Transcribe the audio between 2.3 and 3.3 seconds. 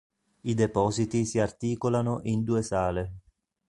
due sale.